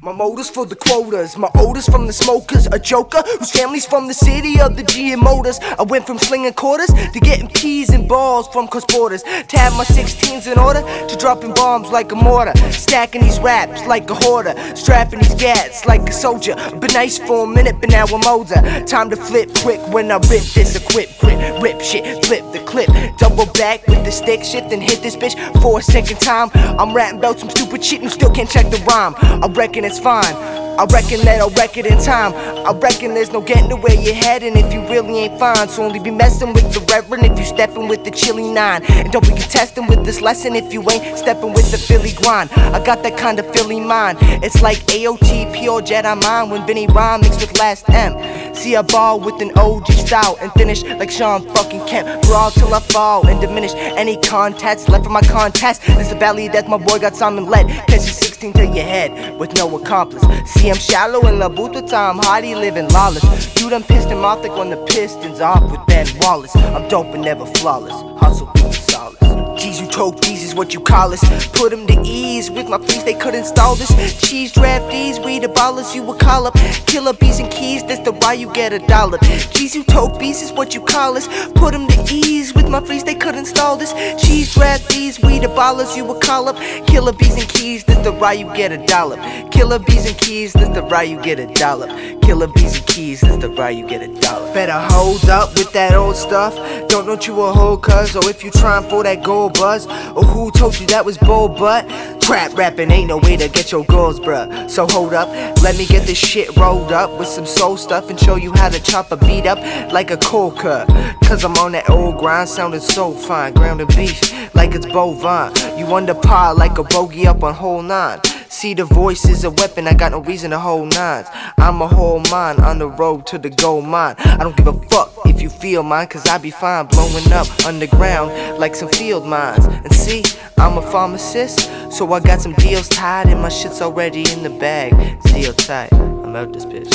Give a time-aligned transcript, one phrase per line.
[0.00, 2.68] My motives for the quotas, my odors from the smokers.
[2.68, 5.58] A joker whose family's from the city of the GM Motors.
[5.76, 9.24] I went from slinging quarters to getting peas and balls from cross borders.
[9.24, 12.56] Have my 16s in order to dropping bombs like a mortar.
[12.70, 14.54] Stacking these raps like a hoarder.
[14.76, 16.54] Strapping these gats like a soldier.
[16.78, 18.62] Been nice for a minute, but now I'm older.
[18.86, 22.90] Time to flip quick when I rip this equip, grip, rip shit, flip the clip.
[23.16, 26.50] Double back with the stick shift and hit this bitch for a second time.
[26.54, 29.14] I'm rapping about some stupid shit and still can't check the rhyme.
[29.18, 30.36] I reckon it's fine.
[30.78, 32.32] I reckon that I'll wreck it in time.
[32.64, 35.68] I reckon there's no getting to where you're heading if you really ain't fine.
[35.68, 38.84] So only be messing with the reverend if you stepping with the chili nine.
[38.84, 42.52] And don't be contesting with this lesson if you ain't stepping with the Philly grind.
[42.52, 44.18] I got that kind of Philly mind.
[44.20, 48.14] It's like AOT, pure Jedi mind when Vinny rhyme mixed with last M.
[48.58, 52.22] See, I ball with an OG style and finish like Shawn fucking Kemp.
[52.22, 55.82] Brawl till I fall and diminish any contacts left for my contest.
[55.86, 57.68] It's the valley that my boy got Simon led.
[57.86, 60.24] Catch you 16 to your head with no accomplice.
[60.50, 63.22] See, I'm shallow in La Buta time, Hardy living lawless.
[63.60, 66.56] You done pissed him off like when the Pistons off with Ben Wallace.
[66.56, 67.94] I'm dope and never flawless.
[68.20, 69.27] Hustle the solace.
[69.58, 71.48] G's choke, is what you call us.
[71.48, 73.90] Put them to ease with my fleece, they could install this.
[74.20, 76.54] Cheese draft these, we the ballers you would call up.
[76.86, 79.18] Killa Beez and keys, that's the why you get a dollar.
[79.52, 79.76] G's
[80.18, 81.26] bees is what you call us.
[81.54, 83.92] Put them to ease with my fleece, they could install this.
[84.22, 86.56] Cheese draft these, we the ballers you would call up.
[86.86, 89.16] Killa Beez and keys, that's the why you get a dollar.
[89.50, 91.88] Killa Beez and keys, that's the why you get a dollar.
[92.22, 94.52] Killa Beez and keys, that's the why you get a dollar.
[94.54, 96.54] Better hold up with that old stuff.
[96.88, 99.86] Don't know you a hoe, cuz, or oh, if you trying for that gold buzz,
[99.86, 101.88] or who told you that was bold but?
[102.20, 104.68] Trap rapping ain't no way to get your girls, bruh.
[104.68, 105.28] So hold up,
[105.62, 108.68] let me get this shit rolled up with some soul stuff and show you how
[108.68, 109.58] to chop a beat up
[109.92, 110.48] like a cold.
[110.58, 113.52] Cause I'm on that old grind, sounding so fine.
[113.52, 115.52] Grounded beef like it's bovine.
[115.78, 118.20] You under par like a bogey up on hole nine.
[118.50, 121.28] See, the voice is a weapon, I got no reason to hold nines.
[121.58, 124.14] I'm a whole mine on the road to the gold mine.
[124.18, 127.46] I don't give a fuck if you feel mine, cause I be fine blowing up
[127.66, 129.66] underground like some field mines.
[129.66, 130.24] And see,
[130.56, 134.50] I'm a pharmacist, so I got some deals tied, and my shit's already in the
[134.50, 134.92] bag.
[135.24, 136.94] Deal tight, I'm out this bitch.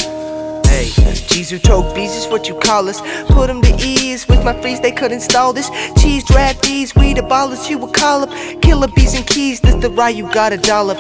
[0.65, 0.89] Hey,
[1.33, 3.01] Toke bees is what you call us.
[3.29, 5.67] Put them to ease with my freeze, they could install this.
[5.99, 8.29] Cheese draft these, we the ballers you would call up.
[8.61, 10.97] Killa Beez and keys, this the right you got a dollop.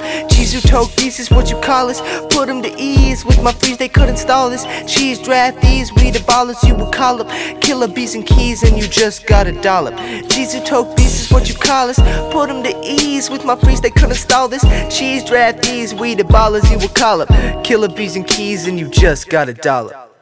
[0.63, 2.01] Toke bees is what you call us.
[2.33, 4.65] Put them to ease with my freeze, they could install this.
[4.91, 7.29] Cheese draft these, we the ballers you would call up.
[7.61, 9.93] Killa Beez and keys, and you just got a dollop.
[9.93, 11.99] Who toke is what you call us.
[12.33, 14.63] Put them to ease with my freeze, they could install this.
[14.89, 17.29] Cheese draft these, we the ballers you would call up.
[17.63, 20.12] Killa Beez and keys, and you just got a dollar.